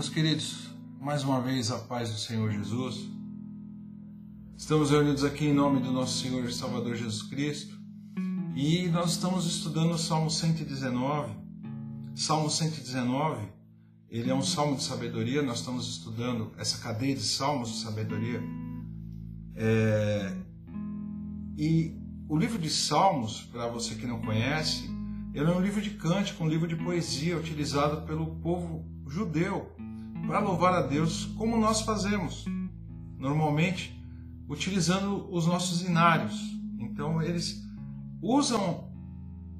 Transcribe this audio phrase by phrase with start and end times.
[0.00, 3.06] Meus queridos, mais uma vez a paz do Senhor Jesus.
[4.56, 7.78] Estamos reunidos aqui em nome do nosso Senhor e Salvador Jesus Cristo
[8.56, 11.34] e nós estamos estudando o Salmo 119.
[12.14, 13.46] Salmo 119,
[14.08, 18.42] ele é um salmo de sabedoria, nós estamos estudando essa cadeia de salmos de sabedoria.
[19.54, 20.34] É...
[21.58, 21.94] E
[22.26, 24.88] o livro de Salmos, para você que não conhece,
[25.34, 29.78] ele é um livro de cântico, um livro de poesia utilizado pelo povo judeu
[30.26, 32.44] para louvar a Deus como nós fazemos,
[33.18, 33.98] normalmente
[34.48, 36.38] utilizando os nossos inários.
[36.78, 37.62] Então eles
[38.22, 38.90] usam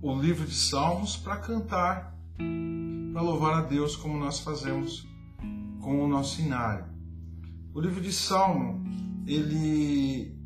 [0.02, 2.16] o livro de Salmos para cantar,
[3.12, 5.06] para louvar a Deus como nós fazemos
[5.80, 6.86] com o nosso inário.
[7.72, 8.82] O livro de Salmo,
[9.26, 10.38] ele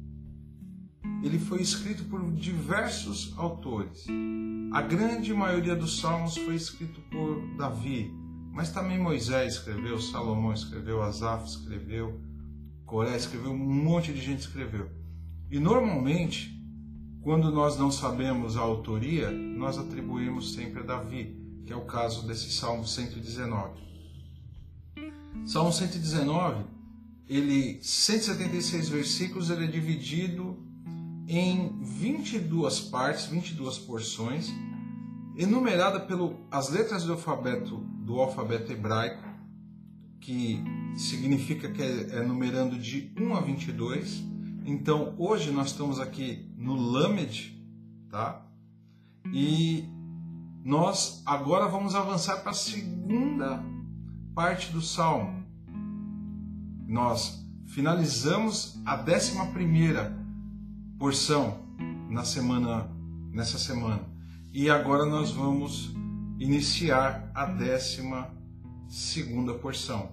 [1.22, 4.04] ele foi escrito por diversos autores.
[4.72, 8.12] A grande maioria dos salmos foi escrito por Davi,
[8.54, 12.20] mas também Moisés escreveu, Salomão escreveu, Asaf escreveu,
[12.86, 14.88] Coré escreveu, um monte de gente escreveu.
[15.50, 16.56] E normalmente,
[17.20, 22.28] quando nós não sabemos a autoria, nós atribuímos sempre a Davi, que é o caso
[22.28, 23.72] desse Salmo 119.
[25.44, 26.64] Salmo 119,
[27.28, 30.56] ele 176 versículos, ele é dividido
[31.26, 34.48] em 22 partes, 22 porções,
[35.36, 39.24] enumerada pelas letras do alfabeto do alfabeto hebraico,
[40.20, 40.62] que
[40.96, 44.22] significa que é, é numerando de 1 a 22.
[44.66, 47.58] Então, hoje nós estamos aqui no Lamed,
[48.10, 48.46] tá?
[49.32, 49.84] E
[50.62, 53.62] nós agora vamos avançar para a segunda
[54.34, 55.44] parte do Salmo.
[56.86, 60.14] Nós finalizamos a décima primeira
[60.98, 61.64] porção
[62.10, 62.88] na semana,
[63.32, 64.02] nessa semana.
[64.52, 65.94] E agora nós vamos
[66.38, 68.30] iniciar a décima
[68.88, 70.12] segunda porção,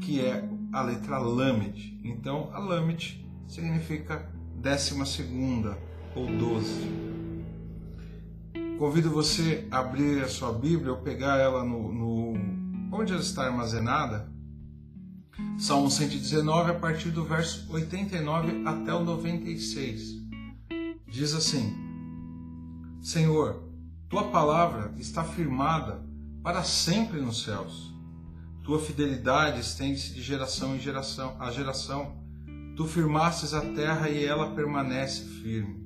[0.00, 2.00] que é a letra Lamed.
[2.04, 5.78] Então, a Lamed significa décima segunda
[6.14, 6.88] ou doze.
[8.78, 12.34] Convido você a abrir a sua Bíblia ou pegar ela no, no
[12.92, 14.30] onde ela está armazenada.
[15.58, 20.22] Salmo 119, a partir do verso 89 até o 96
[21.12, 21.76] diz assim:
[23.00, 23.62] Senhor,
[24.12, 26.04] tua palavra está firmada
[26.42, 27.90] para sempre nos céus.
[28.62, 32.14] Tua fidelidade estende-se de geração em geração a geração.
[32.76, 35.82] Tu firmastes a terra e ela permanece firme.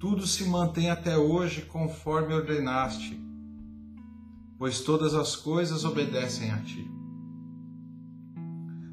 [0.00, 3.20] Tudo se mantém até hoje conforme ordenaste,
[4.56, 6.90] pois todas as coisas obedecem a ti.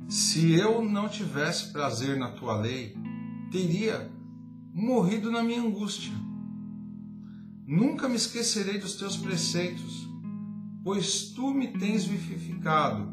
[0.09, 2.97] Se eu não tivesse prazer na tua lei,
[3.50, 4.12] teria
[4.73, 6.25] morrido na minha angústia.
[7.68, 10.08] Nunca me esquecerei dos teus preceitos,
[10.84, 13.12] pois tu me tens vivificado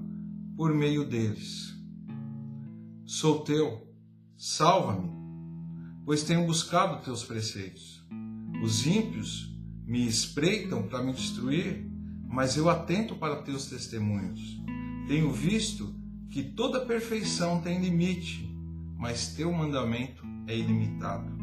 [0.55, 1.75] por meio deles.
[3.07, 3.89] Sou teu,
[4.37, 5.11] salva-me,
[6.05, 8.07] pois tenho buscado teus preceitos.
[8.63, 11.91] Os ímpios me espreitam para me destruir,
[12.29, 14.61] mas eu atento para teus testemunhos.
[15.09, 15.95] Tenho visto
[16.31, 18.55] que toda perfeição tem limite,
[18.99, 21.42] mas teu mandamento é ilimitado.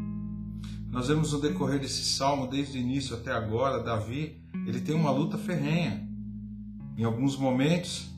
[0.90, 5.12] Nós vemos no decorrer desse salmo, desde o início até agora, Davi, ele tem uma
[5.12, 6.04] luta ferrenha.
[6.98, 8.10] Em alguns momentos,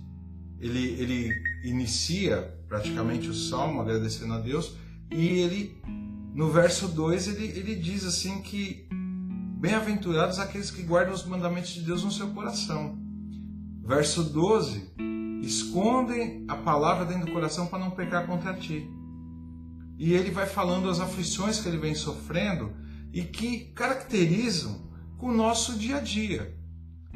[0.59, 4.75] ele, ele inicia praticamente o salmo agradecendo a Deus,
[5.11, 5.83] e ele,
[6.35, 8.89] no verso 2, ele, ele diz assim que
[9.61, 12.99] bem-aventurados aqueles que guardam os mandamentos de Deus no seu coração.
[13.85, 14.95] Verso 12,
[15.43, 18.89] escondem a palavra dentro do coração para não pecar contra ti
[20.03, 22.75] e ele vai falando as aflições que ele vem sofrendo
[23.13, 24.91] e que caracterizam
[25.21, 26.59] o nosso dia a dia.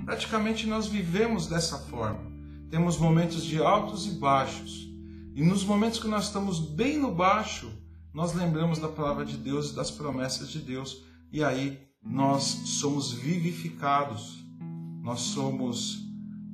[0.04, 2.30] Praticamente nós vivemos dessa forma.
[2.70, 4.88] Temos momentos de altos e baixos.
[5.34, 7.68] E nos momentos que nós estamos bem no baixo,
[8.14, 11.02] nós lembramos da palavra de Deus e das promessas de Deus.
[11.32, 14.38] E aí nós somos vivificados,
[15.02, 16.04] nós somos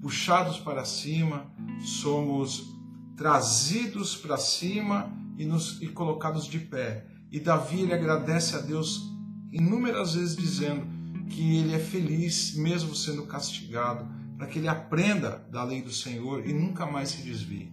[0.00, 1.52] puxados para cima,
[1.84, 2.72] somos
[3.18, 7.06] trazidos para cima e, nos, e colocados de pé.
[7.30, 9.10] E Davi ele agradece a Deus
[9.50, 10.86] inúmeras vezes dizendo
[11.28, 16.46] que ele é feliz mesmo sendo castigado, para que ele aprenda da lei do Senhor
[16.46, 17.72] e nunca mais se desvie.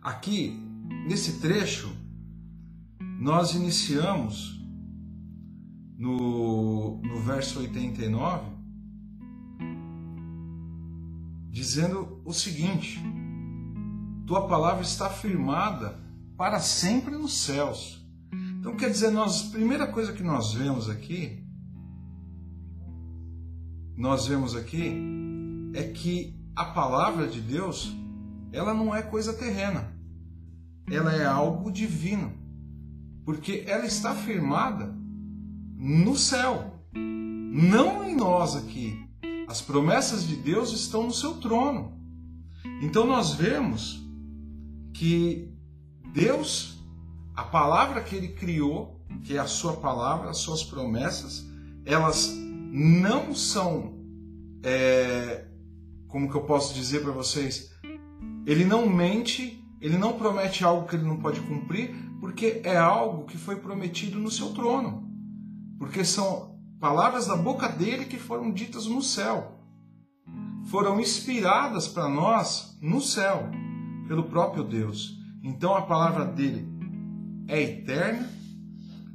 [0.00, 0.60] Aqui,
[1.06, 1.90] nesse trecho,
[3.18, 4.60] nós iniciamos
[5.96, 8.50] no, no verso 89,
[11.48, 13.00] dizendo o seguinte:
[14.26, 15.98] tua palavra está firmada
[16.36, 18.04] para sempre nos céus.
[18.58, 21.44] Então quer dizer, nós, a primeira coisa que nós vemos aqui,
[23.96, 24.96] nós vemos aqui
[25.74, 27.94] é que a palavra de Deus,
[28.52, 29.92] ela não é coisa terrena.
[30.90, 32.32] Ela é algo divino.
[33.24, 34.94] Porque ela está firmada
[35.76, 38.98] no céu, não em nós aqui.
[39.46, 42.00] As promessas de Deus estão no seu trono.
[42.80, 44.01] Então nós vemos
[44.92, 45.52] que
[46.12, 46.78] Deus,
[47.34, 51.46] a palavra que ele criou, que é a sua palavra, as suas promessas,
[51.84, 52.32] elas
[52.72, 53.94] não são,
[54.62, 55.46] é,
[56.08, 57.70] como que eu posso dizer para vocês,
[58.46, 63.24] ele não mente, ele não promete algo que ele não pode cumprir, porque é algo
[63.24, 65.10] que foi prometido no seu trono.
[65.78, 69.58] Porque são palavras da boca dele que foram ditas no céu.
[70.66, 73.50] Foram inspiradas para nós no céu,
[74.06, 75.18] pelo próprio Deus.
[75.42, 76.66] Então a palavra dele
[77.48, 78.28] é eterna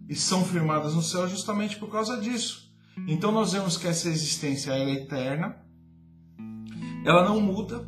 [0.10, 2.72] e são firmadas no céu justamente por causa disso.
[3.08, 5.56] Então nós vemos que essa existência é eterna,
[7.06, 7.88] ela não muda.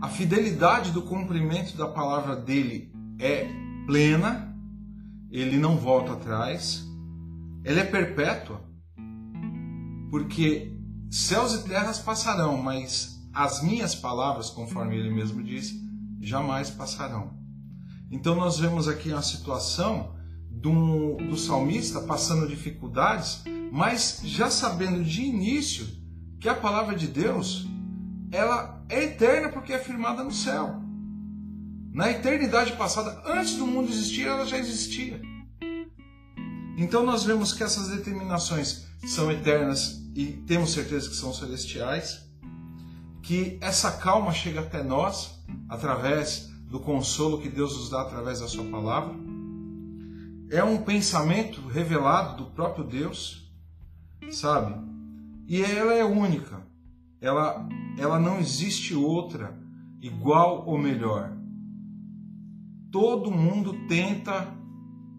[0.00, 3.48] A fidelidade do cumprimento da palavra dele é
[3.86, 4.54] plena,
[5.30, 6.84] ele não volta atrás,
[7.64, 8.60] ela é perpétua,
[10.10, 10.72] porque
[11.10, 15.82] céus e terras passarão, mas as minhas palavras, conforme ele mesmo disse,
[16.20, 17.36] jamais passarão.
[18.10, 20.14] Então nós vemos aqui uma situação
[20.48, 23.42] do, do salmista passando dificuldades,
[23.72, 25.86] mas já sabendo de início
[26.40, 27.66] que a palavra de Deus
[28.30, 30.80] ela é eterna porque é firmada no céu.
[31.92, 35.20] Na eternidade passada, antes do mundo existir, ela já existia.
[36.76, 42.23] Então nós vemos que essas determinações são eternas e temos certeza que são celestiais,
[43.24, 48.46] que essa calma chega até nós através do consolo que Deus nos dá através da
[48.46, 49.14] sua palavra.
[50.50, 53.50] É um pensamento revelado do próprio Deus,
[54.30, 54.74] sabe?
[55.48, 56.64] E ela é única.
[57.20, 57.68] Ela
[57.98, 59.58] ela não existe outra
[60.00, 61.34] igual ou melhor
[62.94, 64.46] todo mundo tenta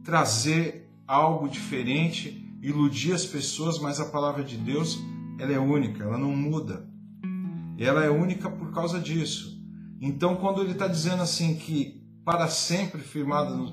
[0.02, 4.98] trazer algo diferente, iludir as pessoas, mas a palavra de Deus
[5.38, 6.90] ela é única, ela não muda.
[7.78, 9.62] Ela é única por causa disso.
[10.00, 13.04] Então, quando ele está dizendo assim que para sempre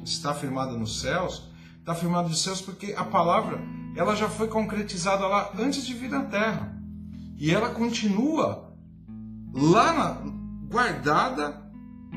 [0.04, 3.60] está firmada nos céus, está firmada nos céus porque a palavra
[3.96, 6.76] ela já foi concretizada lá antes de vir na terra.
[7.38, 8.72] E ela continua
[9.52, 10.32] lá na,
[10.68, 11.62] guardada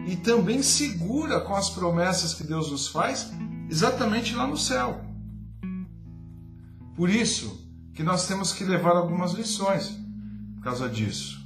[0.08, 3.32] e também segura com as promessas que Deus nos faz,
[3.70, 5.02] exatamente lá no céu.
[6.96, 9.98] Por isso que nós temos que levar algumas lições
[10.56, 11.45] por causa disso.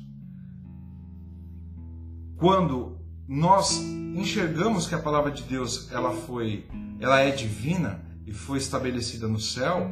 [2.39, 2.97] Quando
[3.27, 3.81] nós
[4.15, 6.65] enxergamos que a palavra de Deus ela foi,
[6.97, 9.91] ela é divina e foi estabelecida no céu,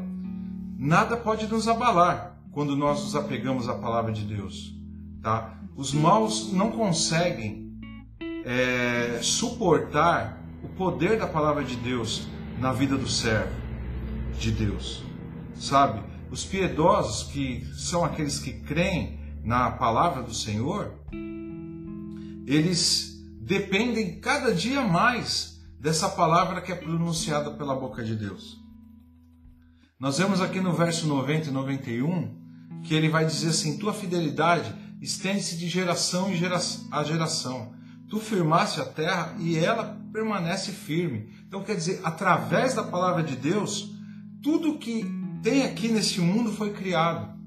[0.80, 4.74] nada pode nos abalar quando nós nos apegamos à palavra de Deus,
[5.22, 5.60] tá?
[5.76, 7.78] Os maus não conseguem
[8.46, 12.30] é, suportar o poder da palavra de Deus
[12.62, 13.54] na vida do servo
[14.40, 15.04] de Deus,
[15.54, 16.02] sabe?
[16.32, 20.94] Os piedosos, que são aqueles que creem na palavra do Senhor,
[22.48, 28.58] eles dependem cada dia mais dessa palavra que é pronunciada pela boca de Deus.
[30.00, 34.74] Nós vemos aqui no verso 90 e 91 que ele vai dizer assim: Tua fidelidade
[35.02, 36.32] estende-se de geração
[36.92, 37.78] a geração
[38.10, 41.30] tu firmaste a terra e ela permanece firme.
[41.48, 43.94] Então, quer dizer, através da palavra de Deus,
[44.42, 45.06] tudo que
[45.44, 47.38] tem aqui nesse mundo foi criado.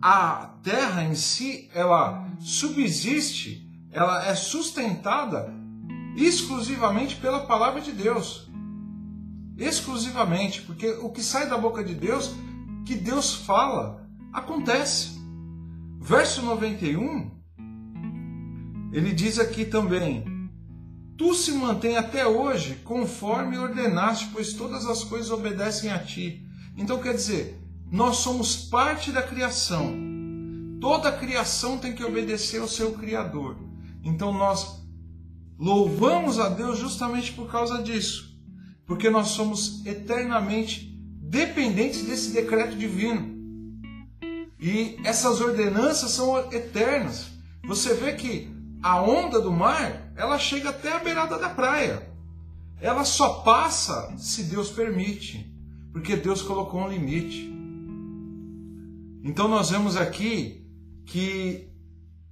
[0.00, 5.52] A terra em si, ela subsiste, ela é sustentada
[6.16, 8.50] exclusivamente pela palavra de Deus.
[9.56, 12.34] Exclusivamente, porque o que sai da boca de Deus,
[12.86, 15.20] que Deus fala, acontece.
[16.00, 17.32] Verso 91
[18.92, 20.24] ele diz aqui também:
[21.16, 26.46] Tu se mantém até hoje conforme ordenaste, pois todas as coisas obedecem a ti.
[26.76, 27.58] Então quer dizer,
[27.90, 30.11] nós somos parte da criação.
[30.82, 33.56] Toda a criação tem que obedecer ao seu Criador.
[34.02, 34.82] Então nós
[35.56, 38.36] louvamos a Deus justamente por causa disso.
[38.84, 43.32] Porque nós somos eternamente dependentes desse decreto divino.
[44.58, 47.28] E essas ordenanças são eternas.
[47.64, 52.12] Você vê que a onda do mar, ela chega até a beirada da praia.
[52.80, 55.48] Ela só passa se Deus permite,
[55.92, 57.48] porque Deus colocou um limite.
[59.22, 60.60] Então nós vemos aqui
[61.06, 61.68] que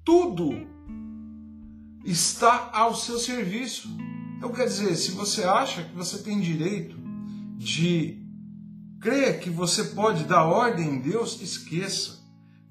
[0.04, 0.66] tudo
[2.04, 3.88] está ao seu serviço.
[4.36, 6.96] Então quer dizer, se você acha que você tem direito
[7.56, 8.24] de
[9.00, 12.20] crer que você pode dar ordem em Deus, esqueça.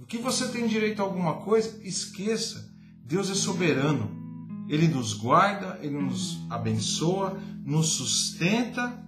[0.08, 2.74] que você tem direito a alguma coisa, esqueça.
[3.06, 4.10] Deus é soberano.
[4.68, 9.04] Ele nos guarda, ele nos abençoa, nos sustenta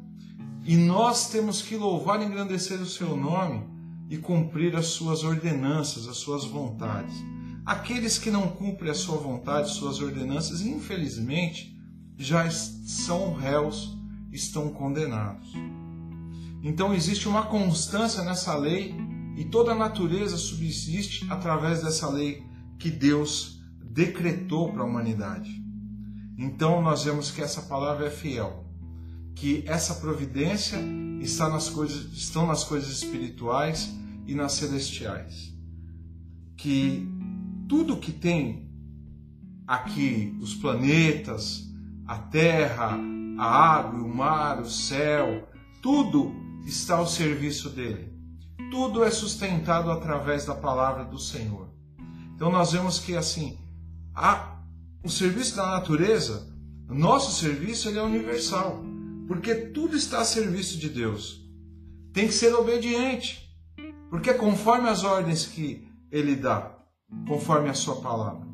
[0.64, 3.71] e nós temos que louvar e engrandecer o seu nome
[4.12, 7.16] e cumprir as suas ordenanças, as suas vontades.
[7.66, 11.80] Aqueles que não cumprem a sua vontade, suas ordenanças, infelizmente,
[12.18, 13.98] já são réus,
[14.30, 15.54] estão condenados.
[16.62, 18.94] Então existe uma constância nessa lei
[19.38, 22.44] e toda a natureza subsiste através dessa lei
[22.78, 25.50] que Deus decretou para a humanidade.
[26.38, 28.62] Então nós vemos que essa palavra é fiel
[29.36, 30.78] que essa providência
[31.20, 33.92] está nas coisas, estão nas coisas espirituais
[34.26, 35.54] e nas celestiais.
[36.58, 37.08] Que
[37.68, 38.70] tudo que tem
[39.68, 41.68] aqui, os planetas,
[42.06, 43.00] a terra,
[43.38, 45.48] a água, o mar, o céu,
[45.82, 46.34] tudo
[46.66, 48.12] está ao serviço dele.
[48.70, 51.70] Tudo é sustentado através da palavra do Senhor.
[52.36, 53.58] Então nós vemos que assim,
[54.14, 54.60] a,
[55.04, 56.52] o serviço da natureza,
[56.88, 58.92] nosso serviço ele é universal
[59.32, 61.42] porque tudo está a serviço de Deus.
[62.12, 63.50] Tem que ser obediente,
[64.12, 66.78] porque conforme as ordens que ele dá,
[67.26, 68.46] conforme a sua palavra.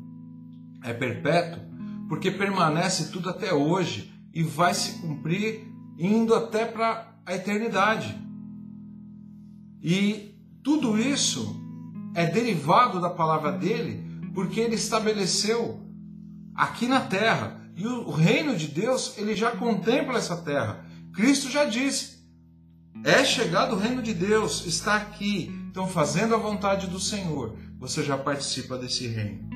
[0.84, 1.60] É perpétuo,
[2.08, 5.66] porque permanece tudo até hoje e vai se cumprir
[5.98, 8.16] indo até para a eternidade.
[9.82, 11.60] E tudo isso
[12.14, 15.80] é derivado da palavra dele, porque ele estabeleceu
[16.54, 20.86] aqui na terra e o reino de Deus, ele já contempla essa terra.
[21.12, 22.17] Cristo já disse:
[23.04, 25.50] é chegado o reino de Deus, está aqui.
[25.70, 29.48] Então, fazendo a vontade do Senhor, você já participa desse reino.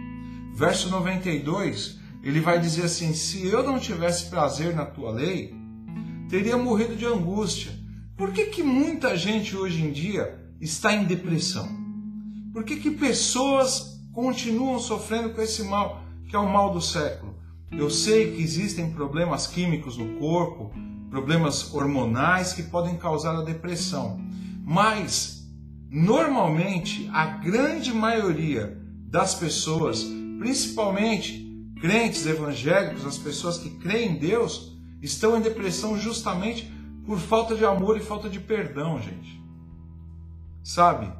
[0.54, 5.54] Verso 92, ele vai dizer assim: Se eu não tivesse prazer na tua lei,
[6.28, 7.72] teria morrido de angústia.
[8.16, 11.68] Por que, que muita gente hoje em dia está em depressão?
[12.52, 17.34] Por que, que pessoas continuam sofrendo com esse mal, que é o mal do século?
[17.72, 20.70] Eu sei que existem problemas químicos no corpo,
[21.12, 24.18] problemas hormonais que podem causar a depressão,
[24.64, 25.46] mas
[25.90, 30.06] normalmente a grande maioria das pessoas,
[30.38, 31.46] principalmente
[31.78, 36.72] crentes evangélicos, as pessoas que creem em Deus, estão em depressão justamente
[37.04, 39.38] por falta de amor e falta de perdão, gente.
[40.64, 41.12] Sabe?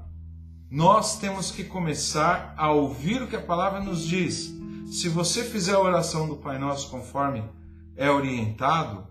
[0.71, 4.55] Nós temos que começar a ouvir o que a palavra nos diz
[4.87, 7.45] se você fizer a oração do Pai Nosso conforme
[7.95, 9.07] é orientado,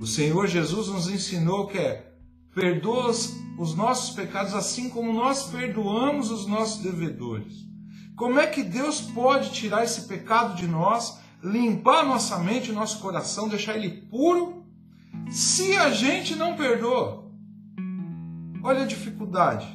[0.00, 2.12] o Senhor Jesus nos ensinou que é
[2.54, 3.10] perdoa
[3.58, 7.64] os nossos pecados assim como nós perdoamos os nossos devedores.
[8.16, 13.48] Como é que Deus pode tirar esse pecado de nós, limpar nossa mente, nosso coração,
[13.48, 14.64] deixar ele puro,
[15.30, 17.24] se a gente não perdoa?
[18.62, 19.66] Olha a dificuldade.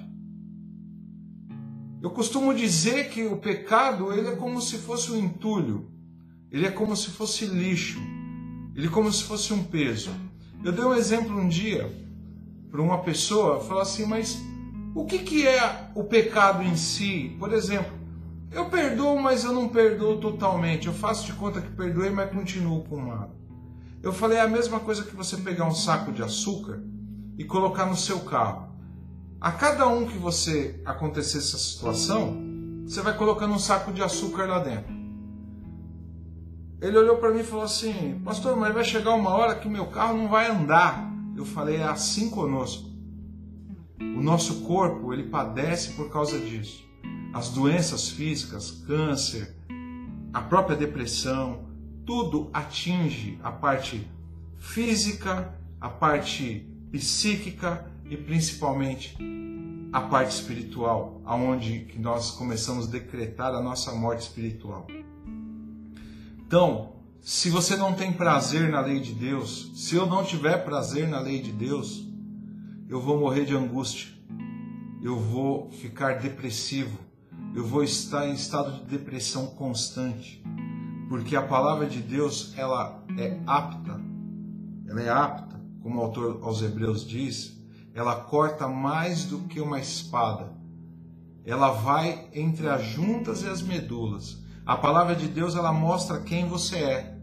[2.01, 5.91] Eu costumo dizer que o pecado ele é como se fosse um entulho,
[6.49, 7.99] ele é como se fosse lixo,
[8.79, 10.09] ele é como se fosse um peso.
[10.63, 11.93] Eu dei um exemplo um dia
[12.71, 14.41] para uma pessoa, falar assim, mas
[14.95, 17.35] o que, que é o pecado em si?
[17.37, 17.91] Por exemplo,
[18.49, 20.87] eu perdoo, mas eu não perdoo totalmente.
[20.87, 23.35] Eu faço de conta que perdoei, mas continuo com o mal.
[24.01, 26.81] Eu falei é a mesma coisa que você pegar um saco de açúcar
[27.37, 28.69] e colocar no seu carro.
[29.41, 32.41] A cada um que você acontecer essa situação,
[32.85, 34.98] você vai colocando um saco de açúcar lá dentro.
[36.81, 39.87] Ele olhou para mim e falou assim: Pastor, mas vai chegar uma hora que meu
[39.87, 41.11] carro não vai andar.
[41.35, 42.89] Eu falei: É assim conosco.
[43.99, 46.87] O nosso corpo ele padece por causa disso.
[47.33, 49.55] As doenças físicas, câncer,
[50.33, 51.67] a própria depressão,
[52.05, 54.09] tudo atinge a parte
[54.57, 59.17] física, a parte psíquica e principalmente
[59.91, 64.87] a parte espiritual, aonde que nós começamos a decretar a nossa morte espiritual.
[66.49, 71.07] Então, se você não tem prazer na lei de Deus, se eu não tiver prazer
[71.07, 72.03] na lei de Deus,
[72.87, 74.11] eu vou morrer de angústia,
[74.99, 76.97] eu vou ficar depressivo,
[77.53, 80.43] eu vou estar em estado de depressão constante,
[81.07, 84.01] porque a palavra de Deus ela é apta,
[84.87, 87.61] ela é apta, como o autor aos Hebreus diz,
[87.93, 90.51] ela corta mais do que uma espada.
[91.45, 94.48] Ela vai entre as juntas e as medulas.
[94.69, 97.17] A palavra de Deus ela mostra quem você é.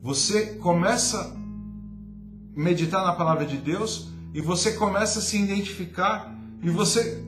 [0.00, 6.70] Você começa a meditar na palavra de Deus e você começa a se identificar e
[6.70, 7.22] você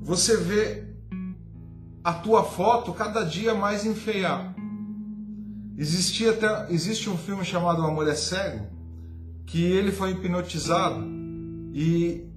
[0.00, 0.88] você vê
[2.02, 4.52] a tua foto cada dia mais enfeiar.
[5.78, 8.66] Existia até existe um filme chamado O Amor é Cego
[9.46, 11.06] que ele foi hipnotizado
[11.72, 12.28] e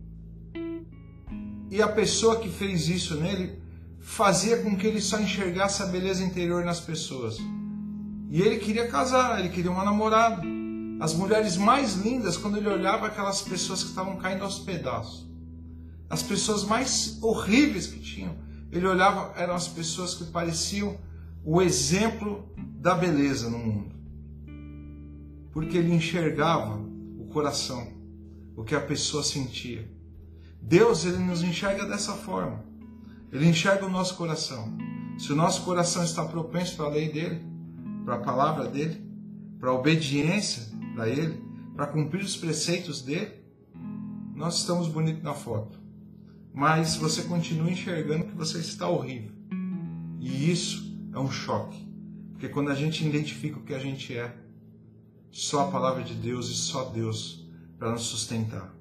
[1.72, 3.65] e a pessoa que fez isso nele
[4.06, 7.38] fazia com que ele só enxergasse a beleza interior nas pessoas.
[8.30, 10.44] E ele queria casar, ele queria uma namorada.
[11.00, 15.28] As mulheres mais lindas, quando ele olhava aquelas pessoas que estavam caindo aos pedaços.
[16.08, 18.38] As pessoas mais horríveis que tinham,
[18.72, 20.98] ele olhava, eram as pessoas que pareciam
[21.44, 23.96] o exemplo da beleza no mundo.
[25.52, 26.80] Porque ele enxergava
[27.20, 27.92] o coração,
[28.56, 29.90] o que a pessoa sentia.
[30.62, 32.75] Deus, ele nos enxerga dessa forma.
[33.36, 34.74] Ele enxerga o nosso coração.
[35.18, 37.46] Se o nosso coração está propenso para a lei dele,
[38.06, 39.06] para a palavra dele,
[39.60, 41.44] para a obediência para ele,
[41.76, 43.34] para cumprir os preceitos dele,
[44.34, 45.78] nós estamos bonitos na foto.
[46.54, 49.34] Mas você continua enxergando que você está horrível.
[50.22, 51.86] E isso é um choque.
[52.32, 54.34] Porque quando a gente identifica o que a gente é,
[55.30, 57.46] só a palavra de Deus e só Deus
[57.78, 58.74] para nos sustentar.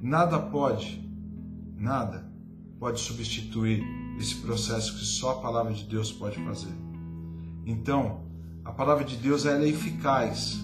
[0.00, 1.07] Nada pode
[1.78, 2.28] Nada
[2.80, 3.84] pode substituir
[4.18, 6.74] esse processo que só a palavra de Deus pode fazer.
[7.64, 8.24] Então,
[8.64, 10.58] a palavra de Deus ela é eficaz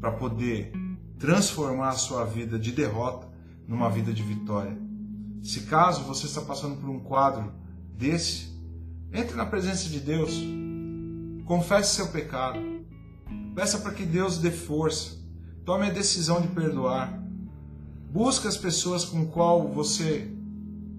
[0.00, 0.72] para poder
[1.18, 3.28] transformar a sua vida de derrota
[3.66, 4.74] numa vida de vitória.
[5.42, 7.52] Se caso você está passando por um quadro
[7.94, 8.48] desse,
[9.12, 10.32] entre na presença de Deus,
[11.44, 12.58] confesse seu pecado,
[13.54, 15.18] peça para que Deus dê força,
[15.62, 17.22] tome a decisão de perdoar,
[18.10, 20.37] busque as pessoas com qual você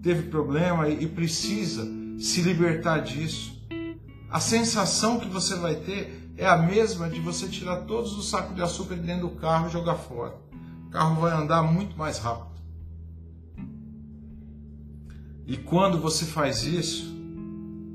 [0.02, 1.88] teve problema e precisa
[2.20, 3.60] se libertar disso.
[4.30, 8.56] A sensação que você vai ter é a mesma de você tirar todos os sacos
[8.56, 10.38] de açúcar de dentro do carro e jogar fora.
[10.88, 12.50] O carro vai andar muito mais rápido.
[15.46, 17.12] E quando você faz isso,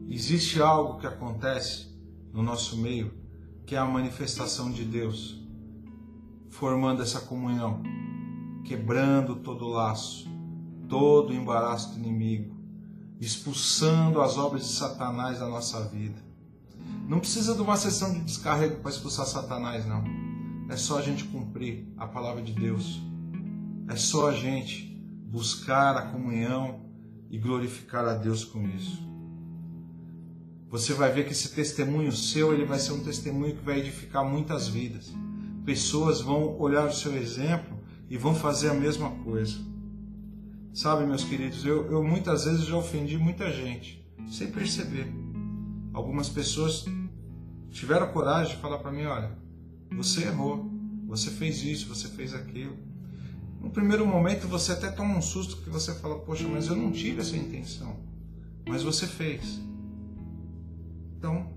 [0.09, 1.89] existe algo que acontece
[2.33, 3.15] no nosso meio,
[3.65, 5.41] que é a manifestação de Deus,
[6.51, 7.81] formando essa comunhão,
[8.65, 10.29] quebrando todo o laço,
[10.89, 12.55] todo o embaraço do inimigo,
[13.21, 16.23] expulsando as obras de Satanás da nossa vida.
[17.09, 20.05] Não precisa de uma sessão de descarrego para expulsar Satanás, não.
[20.69, 23.01] É só a gente cumprir a palavra de Deus.
[23.89, 24.95] É só a gente
[25.27, 26.81] buscar a comunhão
[27.31, 29.03] e glorificar a Deus com isso.
[30.71, 34.25] Você vai ver que esse testemunho seu, ele vai ser um testemunho que vai edificar
[34.25, 35.13] muitas vidas.
[35.65, 39.59] Pessoas vão olhar o seu exemplo e vão fazer a mesma coisa.
[40.75, 45.07] Sabe, meus queridos, eu, eu muitas vezes já ofendi muita gente, sem perceber.
[45.93, 46.85] Algumas pessoas
[47.71, 49.39] tiveram coragem de falar para mim: olha,
[49.93, 50.69] você errou,
[51.07, 52.77] você fez isso, você fez aquilo.
[53.61, 56.91] No primeiro momento você até toma um susto que você fala: poxa, mas eu não
[56.91, 57.97] tive essa intenção,
[58.69, 59.61] mas você fez.
[61.17, 61.53] Então,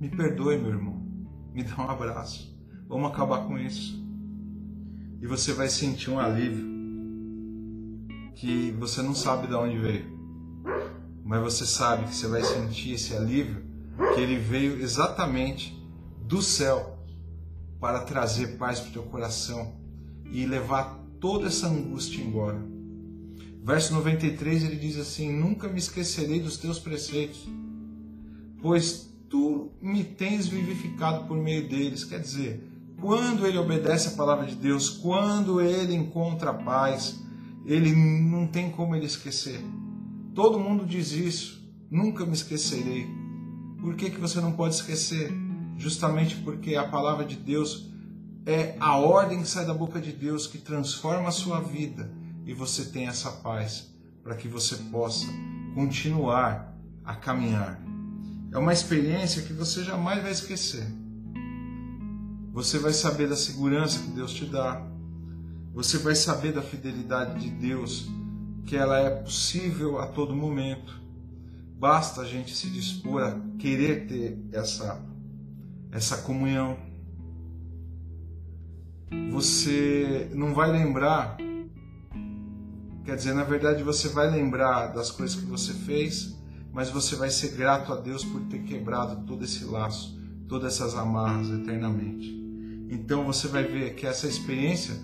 [0.00, 1.06] me perdoe, meu irmão,
[1.52, 4.02] me dá um abraço, vamos acabar com isso.
[5.20, 6.79] E você vai sentir um alívio
[8.40, 10.06] que você não sabe de onde veio,
[11.22, 13.62] mas você sabe que você vai sentir esse alívio,
[14.14, 15.78] que ele veio exatamente
[16.24, 16.98] do céu
[17.78, 19.74] para trazer paz para o teu coração
[20.32, 22.58] e levar toda essa angústia embora.
[23.62, 27.46] Verso 93 ele diz assim: Nunca me esquecerei dos teus preceitos,
[28.62, 32.04] pois tu me tens vivificado por meio deles.
[32.04, 32.66] Quer dizer,
[32.98, 37.20] quando ele obedece a palavra de Deus, quando ele encontra paz,
[37.72, 39.60] ele não tem como ele esquecer.
[40.34, 43.06] Todo mundo diz isso, nunca me esquecerei.
[43.80, 45.32] Por que, que você não pode esquecer?
[45.78, 47.88] Justamente porque a palavra de Deus
[48.44, 52.10] é a ordem que sai da boca de Deus que transforma a sua vida
[52.44, 53.88] e você tem essa paz
[54.24, 55.26] para que você possa
[55.74, 57.80] continuar a caminhar.
[58.52, 60.86] É uma experiência que você jamais vai esquecer.
[62.52, 64.84] Você vai saber da segurança que Deus te dá,
[65.72, 68.08] você vai saber da fidelidade de Deus,
[68.66, 71.00] que ela é possível a todo momento.
[71.78, 75.00] Basta a gente se dispor a querer ter essa,
[75.92, 76.76] essa comunhão.
[79.30, 81.36] Você não vai lembrar,
[83.04, 86.36] quer dizer, na verdade você vai lembrar das coisas que você fez,
[86.72, 90.94] mas você vai ser grato a Deus por ter quebrado todo esse laço, todas essas
[90.94, 92.38] amarras eternamente.
[92.90, 94.94] Então você vai ver que essa experiência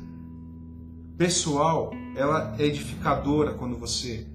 [1.16, 4.26] pessoal, ela é edificadora quando você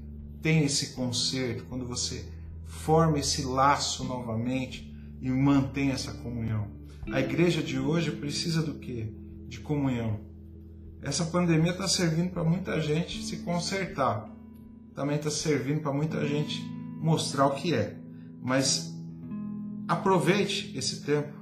[0.42, 2.26] tem esse conserto, quando você
[2.66, 4.92] forma esse laço novamente
[5.22, 6.68] e mantém essa comunhão.
[7.12, 9.14] A igreja de hoje precisa do que?
[9.48, 10.20] De comunhão.
[11.02, 14.30] Essa pandemia está servindo para muita gente se consertar.
[14.96, 16.62] Também está servindo para muita gente
[17.00, 17.98] mostrar o que é.
[18.42, 18.92] Mas
[19.88, 21.34] aproveite esse tempo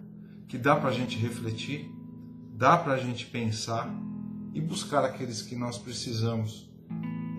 [0.48, 1.90] que dá para a gente refletir,
[2.54, 3.90] dá para a gente pensar
[4.54, 6.70] e buscar aqueles que nós precisamos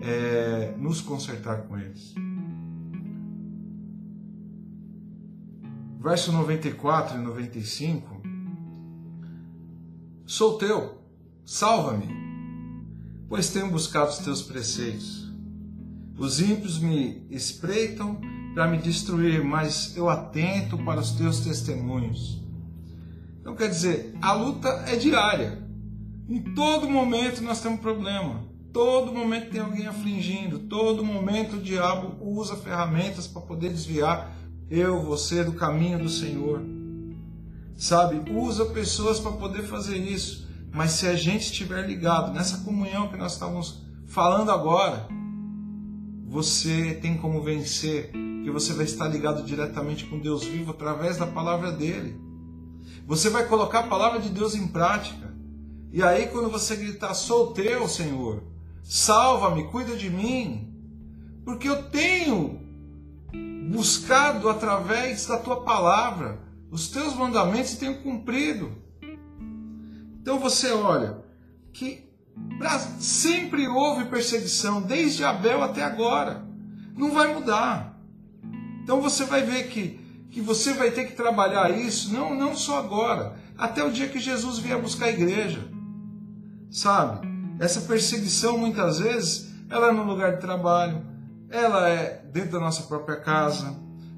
[0.01, 2.13] é, nos consertar com eles.
[5.99, 8.21] Verso 94 e 95:
[10.25, 10.97] Sou teu,
[11.45, 12.07] salva-me,
[13.29, 15.31] pois tenho buscado os teus preceitos.
[16.17, 18.19] Os ímpios me espreitam
[18.53, 22.41] para me destruir, mas eu atento para os teus testemunhos.
[23.39, 25.60] Então quer dizer, a luta é diária.
[26.31, 28.45] Em todo momento nós temos problema.
[28.71, 30.59] Todo momento tem alguém afligindo.
[30.59, 34.33] Todo momento o diabo usa ferramentas para poder desviar
[34.69, 36.61] eu, você do caminho do Senhor.
[37.75, 38.31] Sabe?
[38.31, 40.47] Usa pessoas para poder fazer isso.
[40.71, 45.09] Mas se a gente estiver ligado nessa comunhão que nós estamos falando agora,
[46.29, 48.09] você tem como vencer,
[48.41, 52.17] que você vai estar ligado diretamente com Deus vivo através da palavra dele.
[53.05, 55.30] Você vai colocar a palavra de Deus em prática.
[55.91, 58.43] E aí, quando você gritar, sou teu, Senhor,
[58.83, 60.73] salva-me, cuida de mim,
[61.43, 62.61] porque eu tenho
[63.69, 66.39] buscado através da tua palavra
[66.71, 68.71] os teus mandamentos tenho cumprido.
[70.21, 71.17] Então você olha
[71.73, 72.09] que
[72.57, 76.45] pra, sempre houve perseguição, desde Abel até agora.
[76.95, 77.99] Não vai mudar.
[78.83, 79.99] Então você vai ver que,
[80.31, 84.19] que você vai ter que trabalhar isso, não, não só agora, até o dia que
[84.19, 85.69] Jesus vier buscar a igreja.
[86.71, 87.27] Sabe?
[87.59, 91.01] Essa perseguição muitas vezes ela é no lugar de trabalho,
[91.49, 93.75] ela é dentro da nossa própria casa,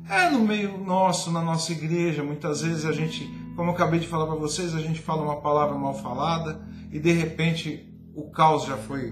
[0.10, 2.24] é no meio nosso, na nossa igreja.
[2.24, 5.42] Muitas vezes a gente, como eu acabei de falar para vocês, a gente fala uma
[5.42, 6.62] palavra mal falada
[6.92, 9.12] e de repente o caos já foi,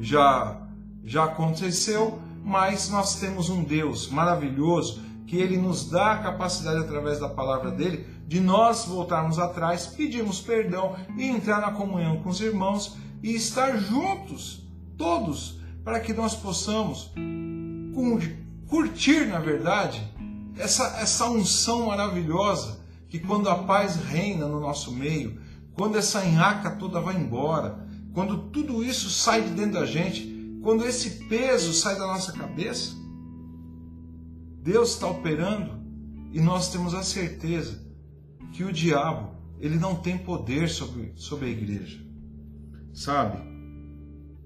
[0.00, 0.60] já,
[1.04, 7.20] já aconteceu, mas nós temos um Deus maravilhoso que ele nos dá a capacidade através
[7.20, 12.40] da palavra dele de nós voltarmos atrás, pedirmos perdão e entrar na comunhão com os
[12.40, 17.12] irmãos e estar juntos, todos, para que nós possamos
[18.68, 20.02] curtir, na verdade,
[20.56, 25.40] essa, essa unção maravilhosa que quando a paz reina no nosso meio,
[25.74, 30.84] quando essa enhaca toda vai embora, quando tudo isso sai de dentro da gente, quando
[30.84, 32.94] esse peso sai da nossa cabeça,
[34.62, 35.82] Deus está operando
[36.32, 37.81] e nós temos a certeza
[38.52, 42.00] que o diabo ele não tem poder sobre, sobre a igreja,
[42.92, 43.38] sabe?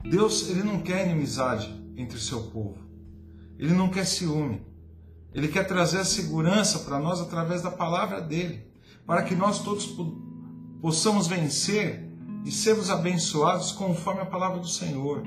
[0.05, 2.79] Deus ele não quer inimizade entre o seu povo,
[3.59, 4.63] ele não quer ciúme,
[5.35, 8.67] ele quer trazer a segurança para nós através da palavra dele,
[9.05, 9.95] para que nós todos
[10.81, 12.07] possamos vencer
[12.45, 15.25] e sermos abençoados conforme a palavra do Senhor.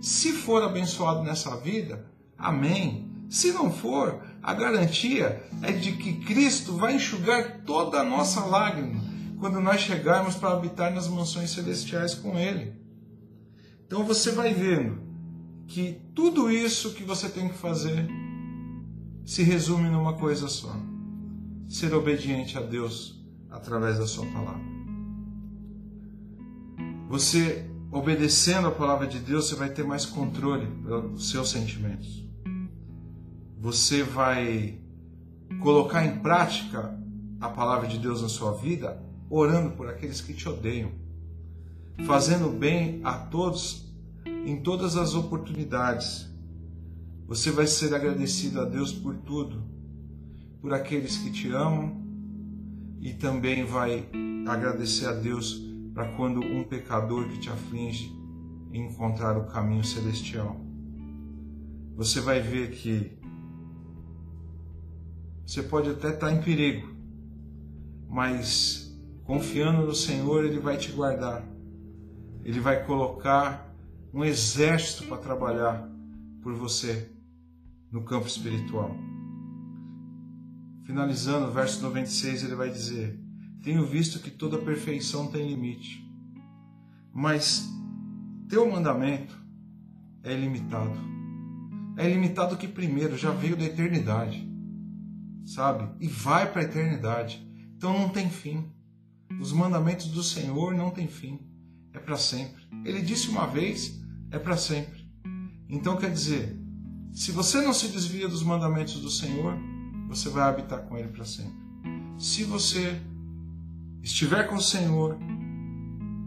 [0.00, 3.07] Se for abençoado nessa vida, amém.
[3.28, 9.00] Se não for, a garantia é de que Cristo vai enxugar toda a nossa lágrima
[9.38, 12.72] quando nós chegarmos para habitar nas mansões celestiais com Ele.
[13.86, 15.00] Então você vai vendo
[15.66, 18.08] que tudo isso que você tem que fazer
[19.24, 20.74] se resume numa coisa só:
[21.68, 24.66] ser obediente a Deus através da Sua palavra.
[27.08, 32.27] Você, obedecendo a palavra de Deus, você vai ter mais controle dos seus sentimentos.
[33.60, 34.78] Você vai
[35.60, 36.96] colocar em prática
[37.40, 40.90] a palavra de Deus na sua vida, orando por aqueles que te odeiam,
[42.06, 43.86] fazendo bem a todos
[44.46, 46.28] em todas as oportunidades
[47.28, 49.62] você vai ser agradecido a Deus por tudo,
[50.62, 52.02] por aqueles que te amam
[53.02, 54.08] e também vai
[54.46, 58.10] agradecer a Deus para quando um pecador que te aflige
[58.72, 60.58] encontrar o caminho celestial.
[61.96, 63.17] Você vai ver que
[65.48, 66.94] você pode até estar em perigo,
[68.06, 71.42] mas confiando no Senhor, Ele vai te guardar.
[72.44, 73.74] Ele vai colocar
[74.12, 75.90] um exército para trabalhar
[76.42, 77.10] por você
[77.90, 78.94] no campo espiritual.
[80.84, 83.18] Finalizando o verso 96, ele vai dizer:
[83.62, 86.06] Tenho visto que toda perfeição tem limite,
[87.10, 87.66] mas
[88.50, 89.34] teu mandamento
[90.22, 90.98] é ilimitado.
[91.96, 94.46] É ilimitado que primeiro já veio da eternidade,
[95.48, 95.88] sabe?
[95.98, 97.46] E vai para a eternidade.
[97.76, 98.70] Então não tem fim.
[99.40, 101.40] Os mandamentos do Senhor não têm fim.
[101.92, 102.62] É para sempre.
[102.84, 103.98] Ele disse uma vez,
[104.30, 105.08] é para sempre.
[105.68, 106.56] Então quer dizer,
[107.12, 109.56] se você não se desvia dos mandamentos do Senhor,
[110.08, 111.56] você vai habitar com Ele para sempre.
[112.18, 113.00] Se você
[114.02, 115.16] estiver com o Senhor,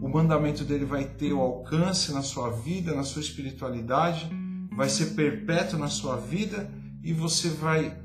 [0.00, 4.28] o mandamento dele vai ter o alcance na sua vida, na sua espiritualidade,
[4.76, 6.72] vai ser perpétuo na sua vida
[7.04, 7.96] e você vai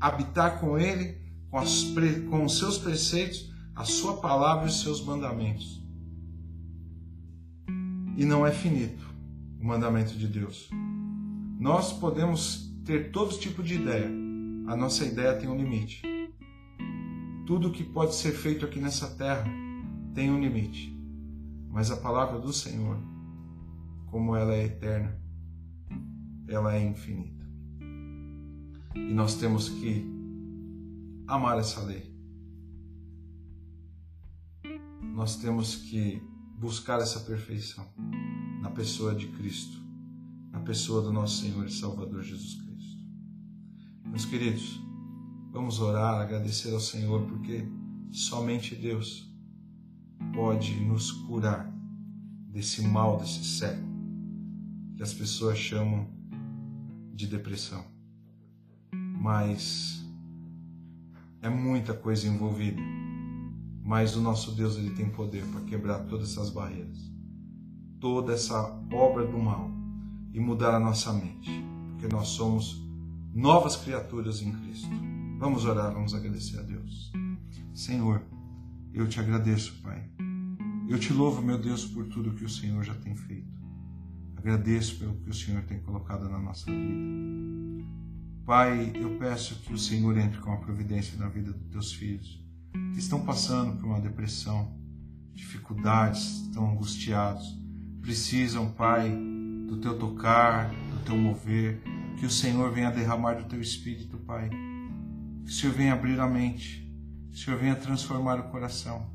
[0.00, 1.18] habitar com Ele,
[1.50, 1.84] com, as,
[2.28, 5.84] com os seus preceitos, a sua palavra e os seus mandamentos.
[8.16, 9.04] e não é finito
[9.60, 10.70] o mandamento de Deus.
[11.58, 14.08] Nós podemos ter todo tipo de ideia,
[14.66, 16.02] a nossa ideia tem um limite.
[17.46, 19.44] Tudo que pode ser feito aqui nessa terra
[20.14, 20.96] tem um limite,
[21.70, 22.98] mas a palavra do Senhor,
[24.06, 25.18] como ela é eterna,
[26.48, 27.43] ela é infinita.
[28.94, 30.06] E nós temos que
[31.26, 32.14] amar essa lei.
[35.14, 36.22] Nós temos que
[36.58, 37.86] buscar essa perfeição
[38.60, 39.78] na pessoa de Cristo,
[40.50, 43.02] na pessoa do nosso Senhor e Salvador Jesus Cristo.
[44.06, 44.80] Meus queridos,
[45.52, 47.68] vamos orar, agradecer ao Senhor, porque
[48.10, 49.30] somente Deus
[50.34, 51.72] pode nos curar
[52.48, 53.92] desse mal desse século
[54.96, 56.08] que as pessoas chamam
[57.12, 57.93] de depressão.
[59.24, 60.06] Mas
[61.40, 62.82] é muita coisa envolvida.
[63.82, 67.10] Mas o nosso Deus ele tem poder para quebrar todas essas barreiras,
[67.98, 68.60] toda essa
[68.92, 69.70] obra do mal
[70.30, 71.50] e mudar a nossa mente,
[71.88, 72.86] porque nós somos
[73.32, 74.90] novas criaturas em Cristo.
[75.38, 77.10] Vamos orar, vamos agradecer a Deus.
[77.72, 78.20] Senhor,
[78.92, 80.06] eu te agradeço, Pai.
[80.86, 83.58] Eu te louvo, meu Deus, por tudo que o Senhor já tem feito.
[84.36, 87.24] Agradeço pelo que o Senhor tem colocado na nossa vida.
[88.44, 92.44] Pai, eu peço que o Senhor entre com a providência na vida dos teus filhos
[92.92, 94.70] que estão passando por uma depressão,
[95.32, 97.58] dificuldades, estão angustiados,
[98.02, 99.10] precisam, Pai,
[99.66, 101.82] do teu tocar, do teu mover,
[102.18, 104.50] que o Senhor venha derramar do teu espírito, Pai.
[105.42, 106.86] Que o Senhor venha abrir a mente,
[107.30, 109.10] que o Senhor venha transformar o coração,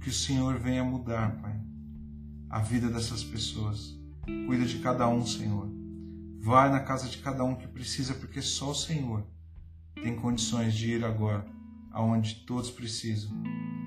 [0.00, 1.60] que o Senhor venha mudar, Pai,
[2.48, 3.98] a vida dessas pessoas.
[4.46, 5.79] Cuida de cada um, Senhor
[6.42, 9.26] Vai na casa de cada um que precisa, porque só o Senhor
[9.94, 11.46] tem condições de ir agora
[11.90, 13.30] aonde todos precisam.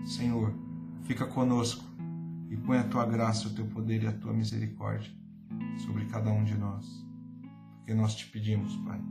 [0.05, 0.53] Senhor,
[1.03, 1.83] fica conosco
[2.51, 5.11] e põe a tua graça, o teu poder e a tua misericórdia
[5.83, 6.85] sobre cada um de nós.
[7.77, 9.01] Porque nós te pedimos, Pai,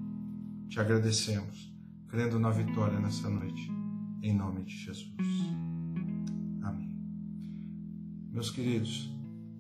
[0.69, 1.75] te agradecemos,
[2.09, 3.69] crendo na vitória nessa noite,
[4.23, 5.11] em nome de Jesus.
[6.63, 6.97] Amém.
[8.31, 9.13] Meus queridos,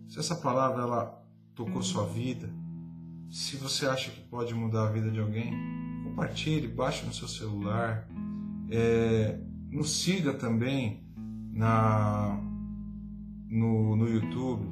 [0.07, 2.49] se essa palavra ela tocou sua vida,
[3.33, 5.51] se você acha que pode mudar a vida de alguém,
[6.05, 8.07] compartilhe, baixe no seu celular,
[8.71, 9.40] é,
[9.71, 11.03] nos siga também
[11.51, 12.38] na,
[13.49, 14.68] no, no YouTube,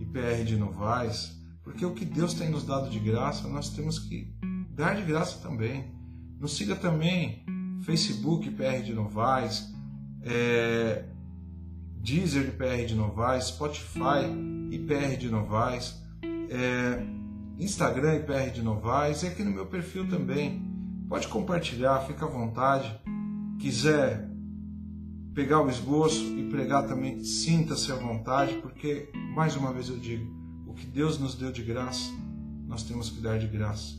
[0.00, 4.34] IPR de Novaes, porque o que Deus tem nos dado de graça, nós temos que
[4.70, 5.94] dar de graça também.
[6.40, 7.46] Nos siga também
[7.82, 9.72] Facebook IPR de Novaes,
[10.22, 11.04] é,
[12.00, 14.26] Deezer IPR de Novaes, Spotify
[14.72, 16.04] IPR de Novaes.
[16.50, 17.15] É,
[17.58, 20.62] Instagram IPR de Novaes e aqui no meu perfil também.
[21.08, 23.00] Pode compartilhar, fica à vontade.
[23.58, 24.28] Quiser
[25.34, 30.26] pegar o esboço e pregar também, sinta-se à vontade, porque, mais uma vez eu digo,
[30.66, 32.10] o que Deus nos deu de graça,
[32.66, 33.96] nós temos que dar de graça,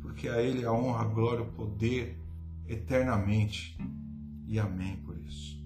[0.00, 2.18] porque a Ele a honra, a glória, o poder
[2.68, 3.78] eternamente.
[4.46, 5.60] E amém por isso.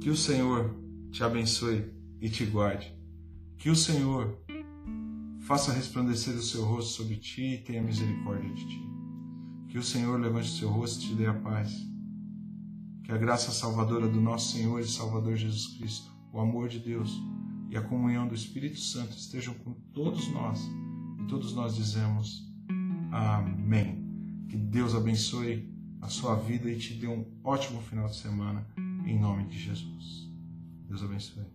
[0.00, 0.74] Que o Senhor
[1.10, 1.84] te abençoe
[2.20, 2.94] e te guarde.
[3.58, 4.38] Que o Senhor
[5.46, 8.82] faça resplandecer o seu rosto sobre ti e tenha misericórdia de ti.
[9.68, 11.72] Que o Senhor levante o seu rosto e te dê a paz.
[13.04, 17.12] Que a graça salvadora do nosso Senhor e Salvador Jesus Cristo, o amor de Deus
[17.70, 20.60] e a comunhão do Espírito Santo estejam com todos nós.
[21.20, 22.44] E todos nós dizemos
[23.12, 24.04] Amém.
[24.48, 28.66] Que Deus abençoe a sua vida e te dê um ótimo final de semana,
[29.06, 30.28] em nome de Jesus.
[30.88, 31.46] Deus abençoe.